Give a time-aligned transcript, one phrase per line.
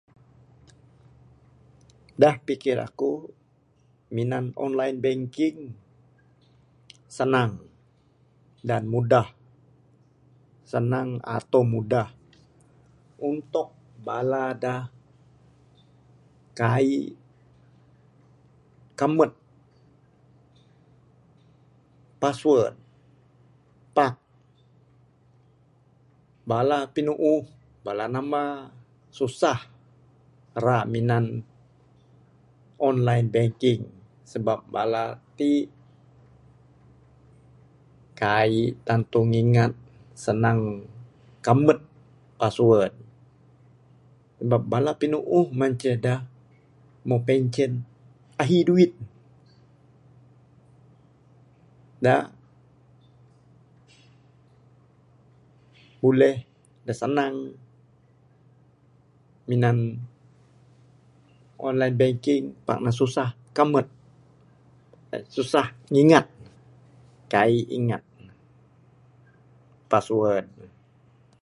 [2.21, 3.11] Da pikir aku
[4.15, 5.57] minan online banking
[7.17, 7.51] sanang,
[8.69, 9.27] dan mudah.
[10.71, 12.07] Sanang ato mudah
[13.31, 13.67] untuk
[14.05, 14.75] bala da
[16.59, 17.07] kaik
[18.99, 19.31] kambet
[22.23, 22.73] password,
[23.97, 24.13] pak
[26.49, 27.41] bala pinuuh,
[27.85, 28.43] bala namba
[29.17, 29.59] susah
[30.65, 31.25] ra minan
[32.89, 33.81] online banking,
[34.31, 35.05] sebab bala
[35.37, 35.51] ti
[38.21, 39.73] kaik tantu ngingat
[40.23, 40.61] sanang
[41.45, 41.81] kambet
[42.41, 42.93] password.
[44.41, 46.15] Sebab bala pinuuh manceh da
[47.07, 47.71] moh pencen,
[48.41, 48.89] ahi duit
[52.05, 52.15] da
[56.01, 56.37] buleh,
[56.85, 57.35] da sanang
[59.49, 59.77] minan
[61.67, 63.85] online banking pak ne susah kambet,
[65.35, 66.25] susah ngingat,
[67.33, 68.01] kaik ingat,
[69.91, 70.47] password.